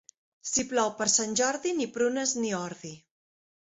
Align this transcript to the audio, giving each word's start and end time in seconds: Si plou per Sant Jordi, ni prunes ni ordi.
Si 0.51 0.63
plou 0.69 0.87
per 1.01 1.07
Sant 1.15 1.37
Jordi, 1.41 1.75
ni 1.81 1.89
prunes 1.99 2.33
ni 2.41 2.55
ordi. 2.61 2.95